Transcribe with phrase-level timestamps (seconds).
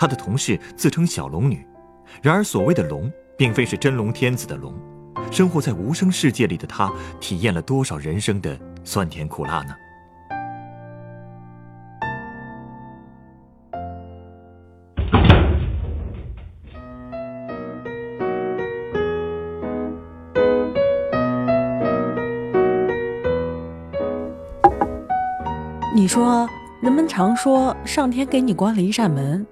[0.00, 1.62] 他的同事自称小龙女，
[2.22, 4.72] 然而所谓的龙，并非是真龙天子的龙。
[5.30, 9.74] 生活在无声世界里的他，体验了多少人生的酸甜苦辣呢？
[25.94, 26.48] 你说，
[26.80, 29.46] 人们常说上天给你关了一扇门，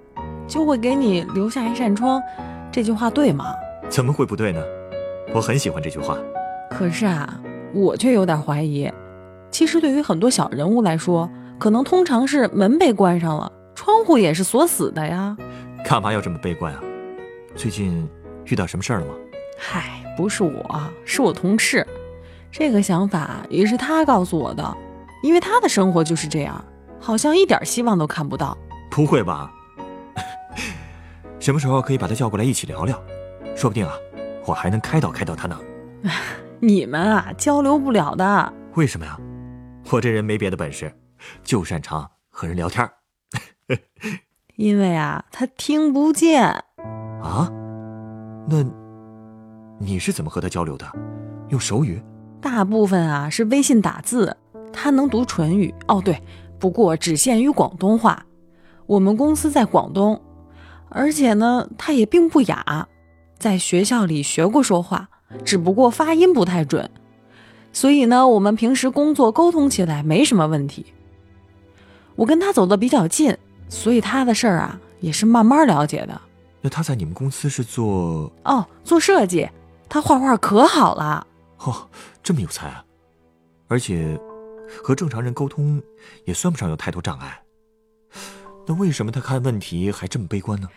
[0.49, 2.21] 就会给你留下一扇窗，
[2.73, 3.55] 这句话对吗？
[3.89, 4.61] 怎么会不对呢？
[5.35, 6.17] 我很喜欢这句话。
[6.71, 7.39] 可是啊，
[7.75, 8.91] 我却有点怀疑。
[9.51, 15.37] 其实对于很多小人物来说，可能通常是门被关上了，窗户也是锁死的呀。
[15.85, 16.81] 干嘛要这么悲观啊？
[17.55, 18.09] 最近
[18.47, 19.13] 遇到什么事儿了吗？
[19.59, 21.87] 嗨，不是我，是我同事。
[22.51, 24.77] 这个想法也是他告诉我的。
[25.21, 26.65] 因为他的生活就是这样，
[27.01, 28.57] 好像一点希望都看不到。
[28.89, 29.53] 不会吧？
[31.49, 33.03] 什么时候可以把他叫过来一起聊聊？
[33.57, 33.95] 说不定啊，
[34.45, 35.59] 我还能开导开导他呢。
[36.61, 38.53] 你们啊，交流不了的。
[38.75, 39.19] 为什么呀？
[39.91, 40.95] 我这人没别的本事，
[41.43, 42.87] 就擅长和人聊天。
[44.57, 46.45] 因为啊，他听不见。
[47.23, 47.51] 啊？
[48.47, 48.63] 那
[49.79, 50.87] 你是怎么和他交流的？
[51.49, 51.99] 用手语？
[52.43, 54.37] 大部分啊是微信打字。
[54.71, 56.23] 他能读唇语哦，对，
[56.59, 58.23] 不过只限于广东话。
[58.85, 60.21] 我们公司在广东，
[60.91, 62.87] 而且呢，他也并不哑，
[63.39, 65.09] 在学校里学过说话，
[65.45, 66.91] 只不过发音不太准。
[67.73, 70.87] 所以呢，我们平时工作沟通起来没什么问题。
[72.17, 73.37] 我跟他走的比较近，
[73.69, 76.21] 所以他的事儿啊也是慢慢了解的。
[76.61, 79.49] 那他在你们公司是做哦，做设计，
[79.89, 81.27] 他画画可好了。
[81.59, 81.89] 哦，
[82.23, 82.85] 这么有才啊，
[83.69, 84.19] 而且。
[84.83, 85.83] 和正常人沟通
[86.27, 87.41] 也算不上有太多障碍，
[88.69, 90.69] 那为什么他看问题还这么悲观呢？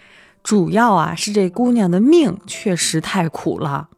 [0.44, 3.90] 主要啊是这姑娘的命确实太苦了，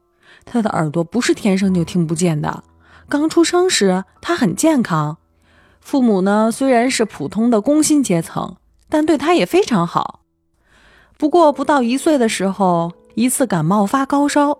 [0.46, 2.64] 她的耳朵不是天生就听不见的。
[3.08, 5.18] 刚出生时她很健康，
[5.80, 8.58] 父母呢虽然是普通的工薪阶层，
[8.90, 10.22] 但对她也非常好。
[11.18, 14.58] 不过不到一岁的时候，一次感冒发高烧，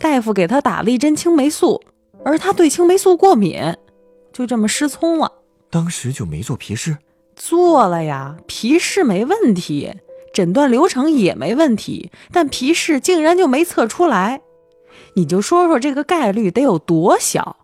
[0.00, 1.82] 大夫给她打了一针青霉素，
[2.24, 3.76] 而她对青霉素过敏。
[4.32, 5.30] 就这么失聪了，
[5.68, 6.96] 当时就没做皮试，
[7.40, 9.94] 做了呀，皮试没问题，
[10.30, 14.42] 诊断流程也没问题，但皮试竟然就没测出来，
[15.14, 17.56] 你就说说这个概率得有多小？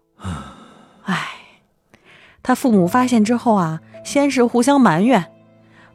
[1.04, 1.28] 唉，
[2.42, 5.26] 他父母发现之后啊，先是互相埋怨，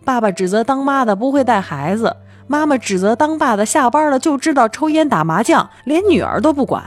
[0.06, 2.16] 爸爸指责当妈的不会带孩子，
[2.46, 6.84] 妈妈指责当爸的下班了就知道抽烟打麻将，连女儿都不管。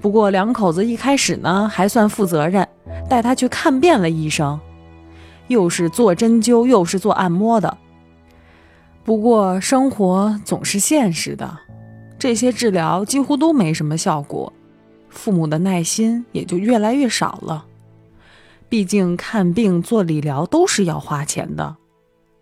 [0.00, 2.66] 不过两口子一开始呢还算负责任，
[3.10, 4.58] 带他去看遍了医生，
[5.52, 7.78] 又是做针灸又是做按摩的。
[9.04, 11.58] 不过生活总是现实的，
[12.18, 14.52] 这些治疗几乎都没什么效果，
[15.08, 17.66] 父母的耐心也就越来越少了。
[18.68, 21.76] 毕竟看病做理疗都是要花钱的，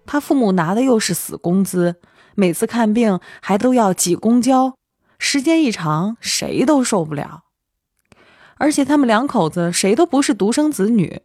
[0.06, 1.96] 他父母拿的又是死工资，
[2.34, 4.74] 每次看病还都要挤公交，
[5.18, 7.42] 时间一长谁都受不了。
[8.58, 11.22] 而且他们两口子谁都不是独生子女，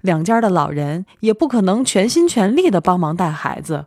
[0.00, 3.86] 两家的老人也不可能全心全力的帮忙带孩子，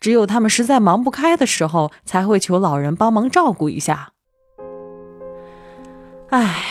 [0.00, 4.10] 只有他们实在忙不开的时候，才会求老人帮忙照顾一下。
[6.30, 6.64] 唉，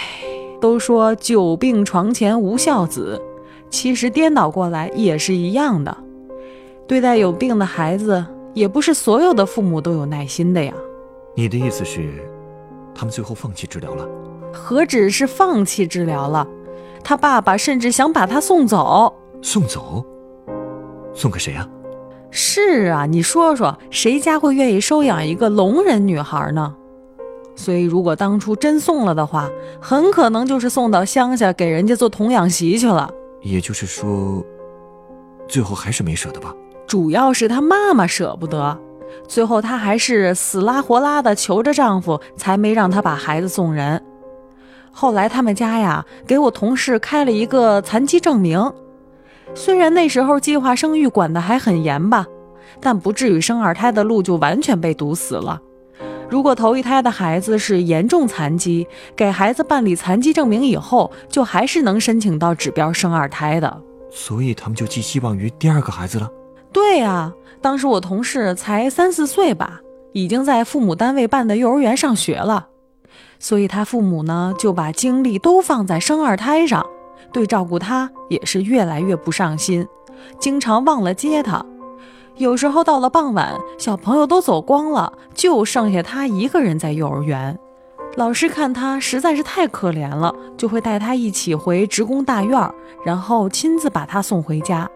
[0.60, 3.22] 都说久病床前无孝子，
[3.70, 5.96] 其实颠倒过来也是一样的。
[6.88, 10.74] 对待有病的孩子，也不是所有的父母都有耐心的呀。
[11.36, 12.24] 你的意思是，
[12.94, 14.08] 他们最后放弃治疗了？
[14.54, 16.46] 何止是放弃治疗了，
[17.04, 19.14] 他爸爸甚至想把他送走。
[19.42, 20.06] 送走？
[21.14, 21.68] 送给谁啊？
[22.32, 26.74] 是啊，你说说，谁家会愿意收养一个聋人女孩呢？
[27.56, 29.48] 所以，如果当初真送了的话，
[29.80, 33.08] 很可能就是送到乡下给人家做童养媳去了。
[33.42, 34.44] 也就是说，
[35.48, 36.52] 最后还是没舍得吧？
[36.88, 38.76] 主要是她妈妈舍不得，
[39.28, 44.04] 最后她还是死拉活拉的求着丈夫，才没让她把孩子送人。
[44.94, 48.72] 后来他们家呀，给我同事开了一个残疾证明。
[49.56, 52.26] 虽然那时候计划生育管得还很严吧，
[52.80, 55.60] 但不至于生二胎的路就完全被堵死了。
[56.30, 63.82] 如果头一胎的孩子是严重残疾，给孩子办理残疾证明以后，就还是能申请到指标生二胎的。
[64.10, 66.30] 所以他们就寄希望于第二个孩子了。
[66.72, 67.32] 对呀，
[67.62, 69.82] 当时我同事才三四岁吧，
[70.12, 72.68] 已经在父母单位办的幼儿园上学了，
[73.44, 76.82] 所以他父母呢就把精力都放在生二胎上，
[77.34, 79.86] 对照顾他也是越来越不上心，
[80.40, 81.62] 经常忘了接他。
[82.38, 87.60] 有时候到了傍晚，小朋友都走光了，就剩下他一个人在幼儿园。
[88.16, 92.74] 老师看他实在是太可怜了，就会带他一起回职工大院，
[93.04, 94.90] 然后亲自把他送回家。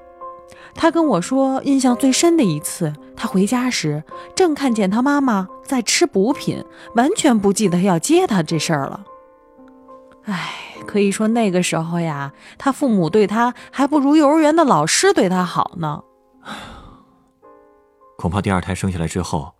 [0.78, 4.04] 他跟我说，印象最深的一次，他回家时
[4.36, 6.64] 正看见他妈妈在吃补品，
[6.96, 9.04] 完全不记得要接他这事儿了。
[10.26, 10.54] 唉，
[10.86, 16.04] 可以说那个时候呀，他父母对他还不如幼儿园的老师对他好呢。
[18.18, 19.54] 恐怕第二胎生下来之后，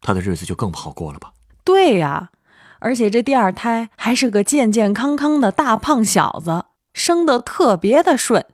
[0.00, 1.32] 他的日子就更不好过了吧？
[1.64, 2.30] 对呀，
[2.78, 8.44] 而且这第二胎还是个健健康康的大胖小子，生得特别的顺。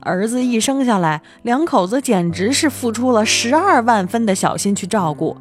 [0.00, 5.36] 儿子一生下来，两口子简直是付出了十二万分的小心去照顾。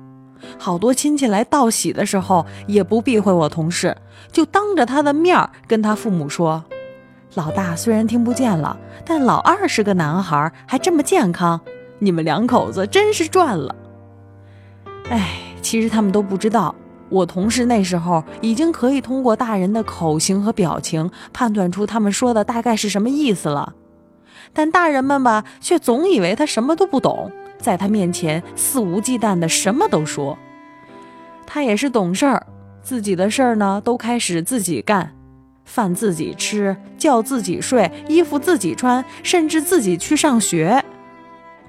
[0.58, 3.96] 好多亲戚来道喜的时候，也不避讳我同事，
[4.32, 6.64] 就当着他的面儿跟他父母说
[7.36, 11.60] ：“老大虽然听不见了，但老二是个男孩，还这么健康。”
[12.00, 13.76] 你们两口子真是赚了。
[15.10, 16.76] 哎，其实他们都不知道，
[17.10, 23.74] 我同事那时候已经可以通过大人的口型和表情判断出他们说的大概是什么意思了。
[24.58, 30.36] 但大人们吧，却总以为他什么都不懂，在他面前肆无忌惮的什么都说。
[31.46, 32.44] 他也是懂事儿，
[32.82, 35.14] 自己的事儿呢都开始自己干，
[35.64, 40.84] 饭自己吃，觉自己睡，衣服自己穿，甚至自己去上学。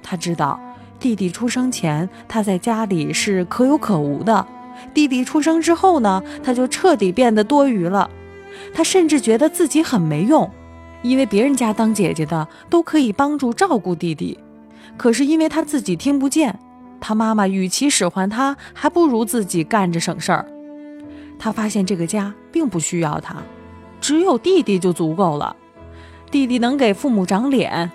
[0.01, 0.59] 他知道，
[0.99, 4.47] 弟弟出生前他在家里是可有可无的，
[4.95, 8.09] 弟弟出生之后呢，他就彻底变得多余了。
[8.73, 10.49] 他甚至觉得自己很没用，
[11.01, 14.37] 因为别人家当姐姐的都可以帮助照顾弟弟，
[14.97, 16.59] 可是因为他自己听不见，
[16.99, 20.45] 他妈妈与其使唤他，还不如自己干着省事儿。
[21.37, 23.37] 他发现这个家并不需要他，
[24.01, 25.55] 只有弟弟就足够了。
[26.29, 27.89] 弟弟能给父母长脸，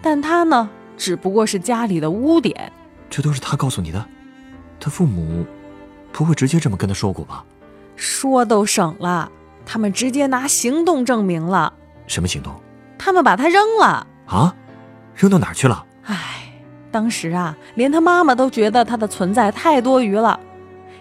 [0.00, 0.68] 但他呢？
[0.94, 2.70] 只不过是家里的污点，
[3.10, 4.06] 这都是他告诉你的。
[4.78, 5.44] 他父母
[6.12, 7.44] 不会直接这么跟他说过吧？
[7.96, 9.32] 说都省了，
[9.64, 11.72] 他们直接拿行动证明了。
[12.12, 12.52] 什么行动？
[12.98, 14.06] 他们把他扔了。
[14.26, 14.54] 啊？
[15.16, 15.84] 扔到哪儿去了？
[16.04, 16.52] 唉，
[16.90, 20.38] 当时啊，连他妈妈都觉得他的存在太多余了，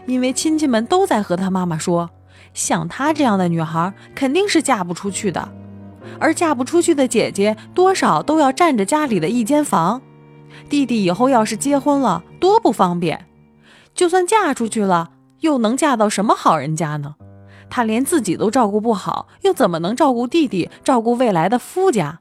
[0.06, 2.10] 因为亲戚们都在和他妈妈说，
[2.54, 5.50] 像她这样的女孩肯定是嫁不出去的。
[6.19, 10.02] 而嫁不出去的姐姐，多少都要占着家里的一间房。
[10.69, 13.28] 弟弟以后要是结婚了，多不方便。
[13.94, 15.10] 就算嫁出去了，
[15.42, 17.16] 又能嫁到什么好人家呢？
[17.71, 22.19] 他连自己都照顾不好，又怎么能照顾弟弟，照顾未来的夫家？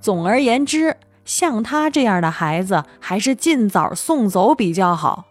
[0.00, 5.24] 总而言之，像他这样的孩子，还是尽早送走比较好。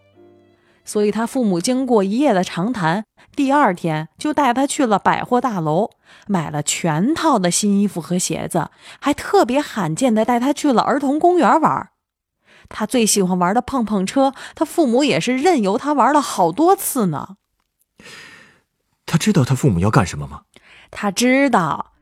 [0.84, 3.04] 所以他父母经过一夜的长谈，
[3.36, 5.90] 第二天就带他去了百货大楼，
[6.26, 11.90] 买了全套的新衣服和鞋子，还特别罕见的带他去了儿童公园玩。
[12.70, 17.36] 他最喜欢玩的碰碰车，他父母也是任由他玩了好多次呢。
[19.08, 20.42] 他知道他父母要干什么吗？
[20.90, 21.92] 他知道。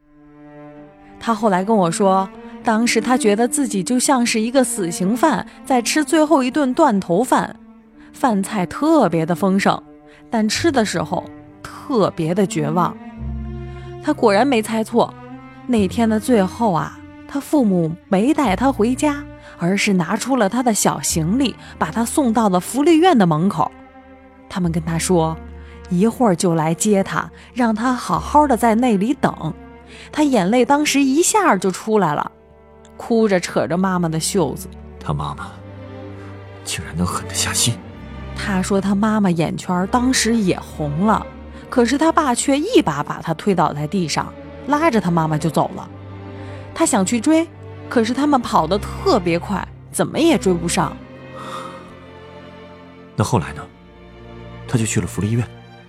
[1.19, 2.29] 他后来跟我说，
[2.63, 7.57] 当时他觉得自己就像是一个死刑犯，在吃最后一顿断头饭。
[8.13, 9.81] 饭菜特别的丰盛，
[10.31, 11.25] 但吃的时候
[11.63, 12.97] 特别的绝望。
[14.03, 15.13] 他果然没猜错，
[15.67, 16.99] 那天的最后啊，
[17.29, 19.23] 他父母没带他回家，
[19.59, 23.71] 而是拿出了他的小行李，把他送到了福利院的门口。
[24.49, 25.37] 他们跟他说，
[25.89, 29.53] 一会儿就来接他，让他好好的在那里等。
[30.11, 32.31] 他眼泪当时一下就出来了，
[32.97, 34.69] 哭着扯着妈妈的袖子。
[34.99, 35.49] 他妈妈
[36.65, 37.75] 竟然能狠得下心。
[38.37, 41.25] 他说他妈妈眼圈当时也红了，
[41.71, 44.33] 可是他爸却一把把他推倒在地上，
[44.67, 45.89] 拉着他妈妈就走了。
[46.75, 47.49] 他想去追，
[47.89, 50.95] 可是他们跑得特别快，怎么也追不上。
[53.15, 53.63] 那后来呢？
[54.69, 55.47] 他就去了福利院。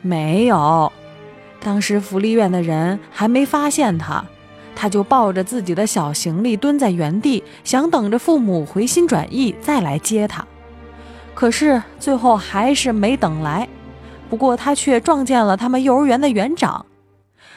[0.08, 0.90] 没有，
[1.60, 4.24] 当时福利院的人还没发现他，
[4.74, 10.48] 他就抱着自己的小行李蹲在原地，想等着父母回心转意再来接他。
[11.36, 13.68] 可是最后还是没等来，
[14.30, 16.86] 不过他却撞见了他们幼儿园的园长。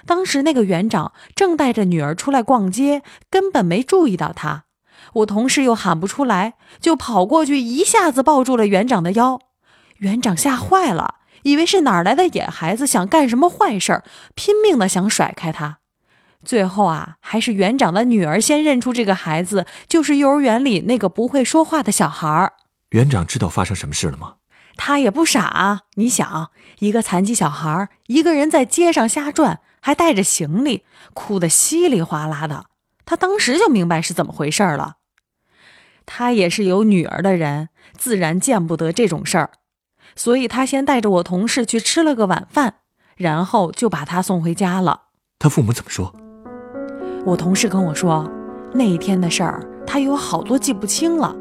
[0.05, 4.65] 当时那个园长正带着女儿出来逛街，根本没注意到他。
[5.13, 9.39] 我同事又喊不出来，就跑过去一下子抱住了园长的腰。
[9.99, 14.05] 园长吓坏了，以为是哪儿来的野孩子想干什么坏事儿，
[14.35, 15.79] 拼命的想甩开他。
[16.45, 22.55] 最后啊，还是园长的女儿先认出这个孩子就是幼儿园里那个不会说话的小孩儿。
[22.91, 24.37] 园长知道发生什么事了吗？
[24.77, 32.65] 他也不傻，你想，一个残疾小孩一个人在街上瞎转，还带着行李，哭得稀里哗啦的。
[33.05, 34.95] 他当时就明白是怎么回事了。
[36.07, 37.69] 他也是有女儿的人，
[37.99, 39.51] 自然见不得这种事儿，
[40.17, 42.75] 所以他先带着我同事去吃了个晚饭，
[43.17, 45.03] 然后就把他送回家了。
[45.39, 46.15] 他父母怎么说？
[47.25, 48.31] 我同事跟我说，
[48.73, 51.35] 那一天的事儿他有好多记不清了，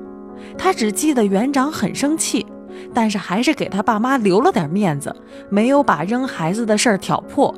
[0.58, 2.46] 他只记得园长很生气，
[2.94, 5.16] 但是还是给他爸妈留了点面子，
[5.50, 7.54] 没有把扔孩子的事儿挑破，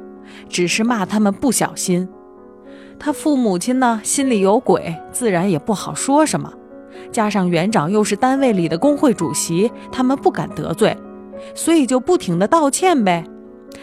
[0.49, 2.07] 只是骂他们不小心。
[2.99, 6.53] 他父母亲呢心里有鬼，自然也不好说什么，
[7.11, 10.95] 加上园长又是单位里的工会主席，他们不敢得罪，
[11.53, 13.23] 所以就不停的道歉呗。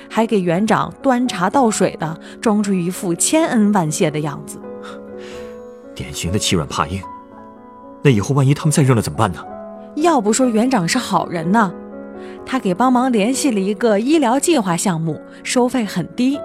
[0.08, 4.58] 还给园长端茶倒水的，装出一副千恩万谢的样子。
[5.94, 7.00] 典型的欺软怕硬。
[8.02, 9.44] 那以后万一他们再扔了怎么办呢？
[9.97, 11.73] 要不说园长是好人呢，
[12.47, 16.38] 他给帮忙联系了一个医疗计划项目，收费很低，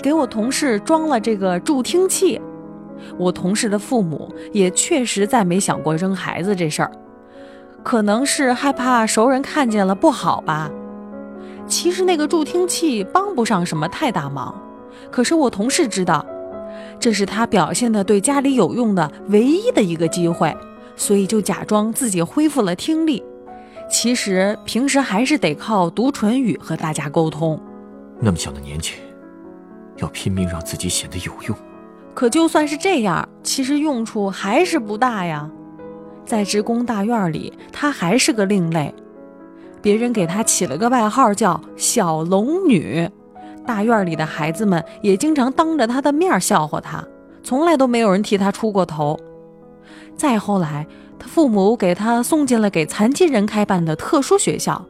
[0.00, 2.40] 给我同事装了这个助听器。
[3.18, 6.90] 我同事的父母也确实再没想过扔孩子这事儿，
[7.82, 10.70] 可能是害怕熟人看见了不好吧。
[11.66, 14.54] 其实那个助听器帮不上什么太大忙，
[15.10, 16.24] 可是我同事知道，
[16.98, 20.54] 这是他表现的对家里有用的唯一的一个机会，
[20.96, 23.22] 所以就假装自己恢复了听力。
[23.90, 27.60] 其实平时还是得靠读唇语和大家沟通。
[28.18, 28.94] 那么小的年纪，
[29.96, 31.56] 要拼命让自己显得有用。
[32.14, 35.50] 可就算是这样，其实用处还是不大呀。
[36.24, 38.94] 在职工大院里，她还是个另类。
[39.80, 43.08] 别人给她起了个外号叫“小龙女”，
[43.66, 47.04] 大院里的孩子们也经常当着她的面笑话她，
[47.42, 49.18] 从来都没有人替她出过头。
[50.16, 50.86] 再后来，
[51.18, 54.84] 她父母给她送进了给残疾人开办的特殊学校，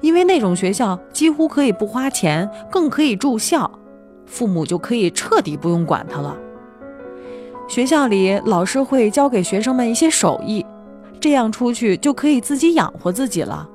[0.00, 3.70] 因为那种学校几乎可以不花钱，更可以住校，
[4.26, 6.36] 父母就可以彻底不用管他了。
[7.68, 10.64] 学校里老师会教给学生们一些手艺，
[11.20, 13.68] 这样出去就可以自己养活自己了。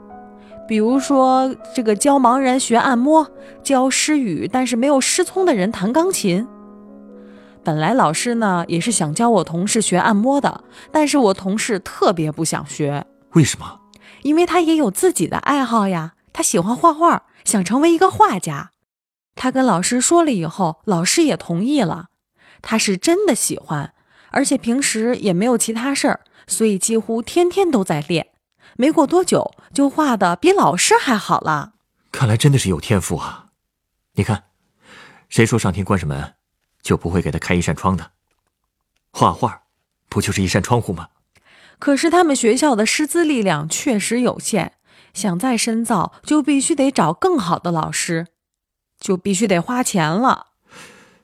[0.67, 3.27] 比如说，这个教盲人学按摩，
[3.63, 6.47] 教失语但是没有失聪的人弹钢琴。
[7.63, 13.05] 本来老师呢也是想教我同事学按摩的，但是我同事特别不想学。
[13.33, 13.79] 为什么？
[14.21, 18.69] 因为他也有自己的爱好呀，他喜欢画画，想成为一个画家。
[19.39, 22.07] 他跟老师说了以后，老师也同意了。
[22.61, 23.93] 他是真的喜欢，
[24.31, 28.31] 而且平时也没有其他事儿，所以几乎天天都在练。
[28.75, 31.75] 没过多久，就画的比老师还好了。
[32.11, 33.45] 看来真的是有天赋啊！
[34.15, 34.43] 你看，
[35.29, 36.33] 谁说上天关上门
[36.81, 38.11] 就不会给他开一扇窗的？
[39.13, 39.61] 画画，
[40.09, 41.07] 不就是一扇窗户吗？
[41.79, 44.73] 可是他们学校的师资力量确实有限，
[45.13, 48.27] 想再深造，就必须得找更好的老师，
[48.99, 50.47] 就必须得花钱了。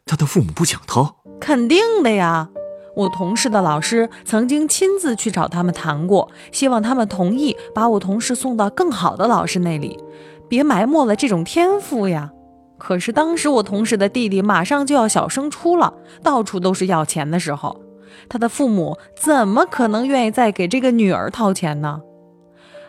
[0.05, 1.17] 他的父母不想掏？
[1.39, 2.49] 肯定的呀。
[2.95, 10.01] 我同事的老师曾经亲自去找他们谈过，希望他们同意把我同事送到更好的老师那里，
[10.47, 12.31] 别埋没了这种天赋呀。
[12.77, 17.81] 可是当时我同事的弟弟马上就要小升初了，到处都是要钱的时候，
[18.29, 21.99] 他的父母怎么可能愿意再给这个女儿掏钱呢？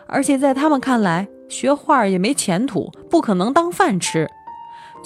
[0.05, 4.29] 而且在他们看来，学画也没前途，不可能当饭吃。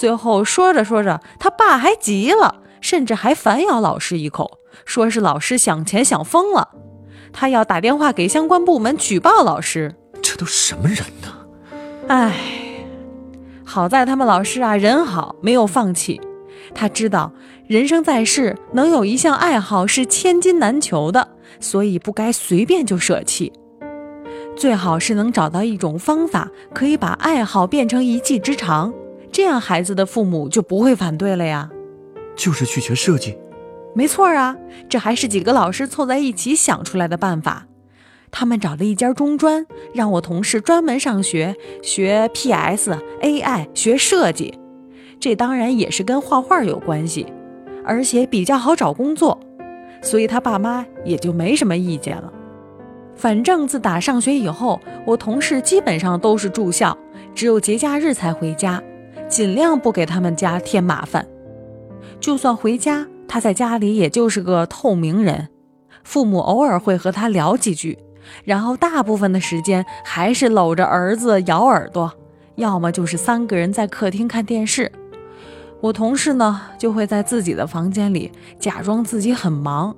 [0.02, 4.58] 最后说着说着，他爸还急了，甚至还反咬老师一口。
[4.84, 6.70] 说是老师想钱想疯了，
[7.32, 9.94] 他要打电话给相关部门举报老师。
[10.20, 11.28] 这都什么人呢？
[12.08, 12.34] 唉，
[13.64, 16.20] 好在他们老师啊人好，没有放弃。
[16.74, 17.32] 他知道
[17.68, 21.28] 人生在世，能有一项爱好是千金难求的，
[21.60, 23.54] 所以不该随便就舍弃。
[24.58, 28.92] 最好是能找到一种方法，可以把爱好变成一技之长，
[29.32, 31.70] 这样孩子的父母就不会反对了呀。
[32.36, 33.38] 就是去学设计。
[33.94, 34.56] 没错啊，
[34.88, 37.68] 这还是几个老师凑在一起想出来的办法。
[38.32, 44.58] 他们找了一家中专，让我同事专门上学学 PS、AI，学设计。
[45.20, 47.26] 这当然也是跟画画有关系，
[47.84, 49.38] 而且比较好找工作，
[50.02, 52.32] 所以他爸妈也就没什么意见了。
[53.14, 56.98] 反正自打上学以后，我同事基本上都是住校，
[57.36, 58.82] 只有节假日才回家，
[59.32, 61.26] 尽量不给他们家添麻烦。
[62.20, 63.08] 就算回家。
[63.34, 65.48] 他在家里也就是个透明人，
[66.04, 67.98] 父母偶尔会和他聊几句，
[68.44, 72.12] 然后大部分的时间还是搂着儿子咬耳朵，
[72.56, 74.92] 要么就是三个人在客厅看电视。
[75.80, 79.96] 我同事呢，就会在自己的房间里假装自己很忙。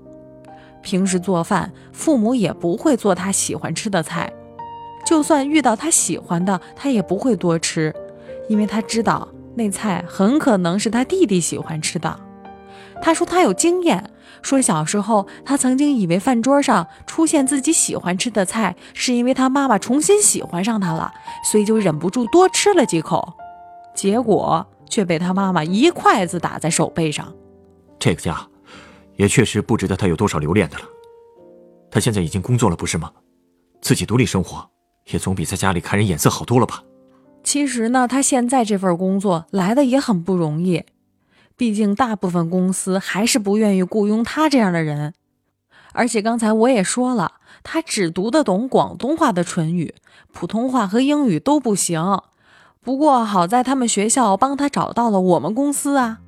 [0.83, 4.31] 平时做饭，父母也不会做他喜欢吃的菜，
[5.03, 7.91] 就算遇到他喜欢的，他也不会多吃，
[8.47, 12.19] 因为他知道那菜很可能是他弟弟喜欢吃的。
[13.01, 21.11] 他说他有经验，说小时候他曾经以为饭桌上出现自己喜欢吃的菜，是因为他妈妈重新喜欢上他了，
[21.51, 23.33] 所以就忍不住多吃了几口，
[23.95, 24.65] 结果。
[24.89, 27.33] 却被他妈妈一筷子打在手背上。
[27.97, 28.47] 这个家，
[29.15, 30.83] 也确实不值得他有多少留恋的了。
[31.89, 33.11] 他现在已经工作了，不是吗？
[33.81, 34.69] 自己独立生活，
[35.11, 36.83] 也总比在家里看人眼色好多了吧？
[37.43, 40.85] 其实呢，他现在这份工作来的也很不容易，
[41.57, 45.13] 毕竟大部分公司还是不愿意雇佣他这样的人。
[45.91, 49.93] 而且刚才我也说了，他只读得懂广东话的唇语，
[50.31, 52.21] 普通话和英语都不行。
[52.81, 56.19] 不过好在他们学校帮他找到了我们公司啊，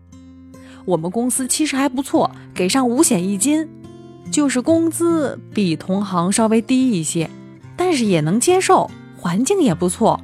[0.85, 3.67] 我们公司其实还不错，给上五险一金，
[4.29, 7.29] 就是工资比同行稍微低一些，
[7.75, 10.21] 但是也能接受，环境也不错，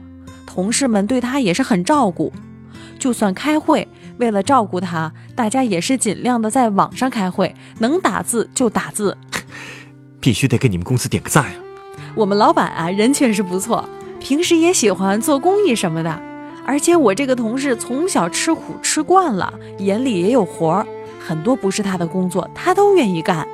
[0.54, 2.30] 同事们对他也是很照顾，
[3.00, 9.18] 就算开会，为了照顾他，大家也是尽量的在网上开会，能打字就打字，
[10.20, 11.54] 必须得给你们公司点个赞啊！
[12.16, 13.88] 我们老板啊，人确实不错。
[14.20, 16.22] 平时也喜欢做公益什么的，
[16.66, 20.86] 而且我这个同事从小吃苦吃惯了，眼里也有活儿，
[21.26, 23.48] 很多不是他的工作，他都愿意干。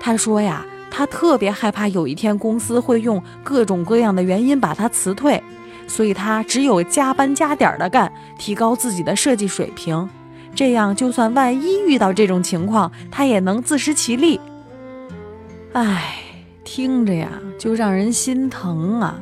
[0.00, 5.42] 他说呀，他特别害怕有一天公司会用各种各样的原因把他辞退，
[5.86, 10.08] 所以他只有加班加点的干，提高自己的设计水平，
[10.54, 14.40] 这样就算万一遇到这种情况，他也能自食其力。
[15.72, 16.16] 唉，
[16.64, 17.28] 听着呀，
[17.58, 19.20] 就让人心疼啊。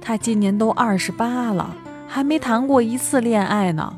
[0.00, 1.74] 他今年都二十八了，
[2.06, 3.94] 还没谈过一次恋爱呢。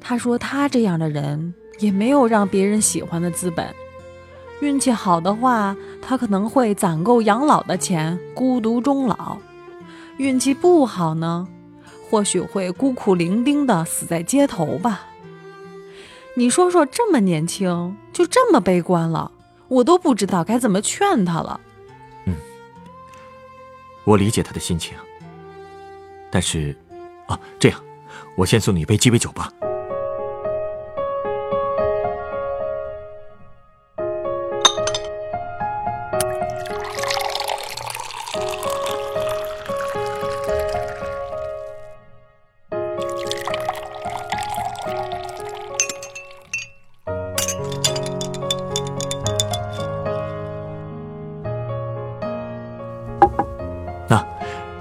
[0.00, 3.66] 他说他这样的人也没有让别人喜欢的资本。
[4.60, 9.38] 运气好的话，他可能会攒够养老的钱，孤独终老；
[10.20, 11.48] 运气不好呢，
[12.10, 15.06] 或许会孤苦伶仃的死在街头吧。
[16.34, 19.32] 你说说，这么年轻就这么悲观了，
[19.68, 21.58] 我都不知道该怎么劝他了。
[22.26, 22.34] 嗯
[24.04, 24.94] 我理解他的心情，
[26.30, 26.76] 但是，
[27.26, 27.82] 啊，这样，
[28.36, 29.50] 我先送你一杯鸡尾酒吧。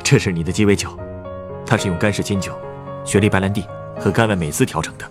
[0.10, 0.98] 这是你的鸡尾酒，
[1.68, 2.60] 它是用干式金酒、
[3.06, 3.64] 雪莉白兰地
[3.96, 5.08] 和甘味美思调成的，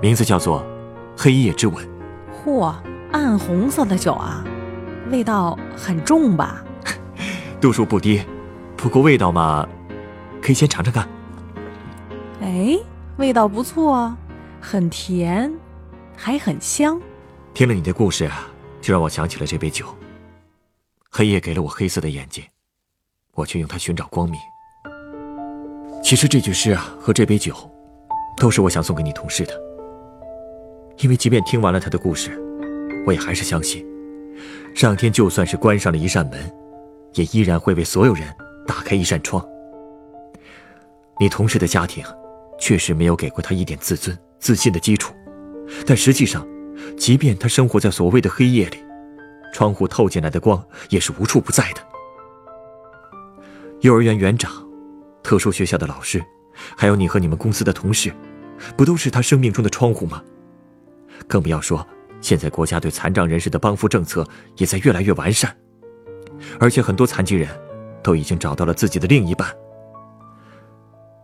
[0.00, 0.64] 名字叫做
[1.14, 1.86] “黑夜之吻”。
[2.42, 2.74] 嚯，
[3.12, 4.42] 暗红色的酒啊，
[5.10, 6.64] 味道很重吧？
[7.60, 8.24] 度数不低，
[8.74, 9.68] 不过味道嘛，
[10.40, 11.06] 可以先尝尝看。
[12.40, 12.78] 哎，
[13.18, 14.16] 味道不错，
[14.62, 15.52] 很甜，
[16.16, 16.98] 还很香。
[17.52, 18.48] 听了你的故事啊，
[18.80, 19.94] 就让我想起了这杯酒。
[21.10, 22.42] 黑夜给了我黑色的眼睛。
[23.34, 24.38] 我却用它寻找光明。
[26.02, 27.54] 其实这句诗啊，和这杯酒，
[28.36, 29.52] 都是我想送给你同事的。
[30.98, 32.38] 因为即便听完了他的故事，
[33.06, 33.86] 我也还是相信，
[34.74, 36.38] 上天就算是关上了一扇门，
[37.14, 38.24] 也依然会为所有人
[38.66, 39.42] 打开一扇窗。
[41.18, 42.04] 你同事的家庭，
[42.58, 45.14] 确实没有给过他一点自尊、自信的基础，
[45.86, 46.46] 但实际上，
[46.98, 48.76] 即便他生活在所谓的黑夜里，
[49.54, 51.91] 窗户透进来的光也是无处不在的。
[53.82, 54.64] 幼儿园园长，
[55.24, 56.24] 特殊学校的老师，
[56.76, 58.14] 还有你和你们公司的同事，
[58.76, 60.22] 不都是他生命中的窗户吗？
[61.26, 61.84] 更不要说，
[62.20, 64.24] 现在国家对残障人士的帮扶政策
[64.56, 65.56] 也在越来越完善，
[66.60, 67.48] 而且很多残疾人
[68.04, 69.52] 都已经找到了自己的另一半。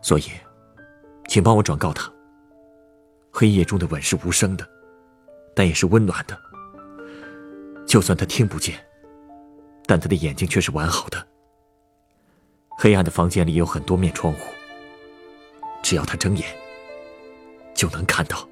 [0.02, 0.24] 所以，
[1.28, 2.12] 请帮我转告他：
[3.30, 4.68] 黑夜中的吻是无声的，
[5.54, 6.36] 但也是温暖的。
[7.86, 8.74] 就算他听不见，
[9.86, 11.24] 但他的眼睛却是完好的。
[12.80, 14.38] 黑暗的房间里有很多面窗户，
[15.82, 16.46] 只要他睁眼，
[17.74, 18.48] 就能看到。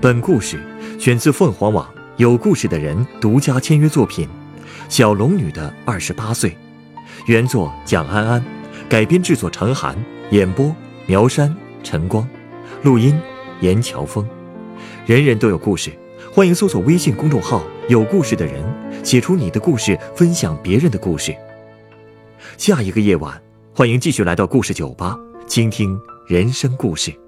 [0.00, 0.60] 本故事
[1.00, 4.28] 选自凤凰网有故事的人独家签约作品。
[4.88, 6.56] 小龙女的二十八岁，
[7.26, 8.44] 原作蒋安安，
[8.92, 9.96] 改编制作陈寒，
[10.32, 10.70] 演播
[11.06, 12.28] 苗山、晨光，
[12.82, 13.18] 录音
[13.62, 14.22] 严乔峰。
[15.06, 15.90] 人人都有故事，
[16.30, 18.62] 欢迎搜索微信公众号“有故事的人”，
[19.02, 21.34] 写出你的故事，分享别人的故事。
[22.58, 23.42] 下一个夜晚，
[23.74, 27.18] 欢迎继续来到故事酒吧，倾听人生故事。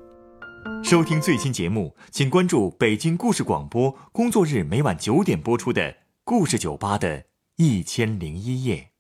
[0.83, 5.81] 收听最新节目，请关注北京故事广播，工作日每晚九点播出的
[6.25, 7.25] 《故事酒吧》的
[7.57, 8.94] 一千零一夜。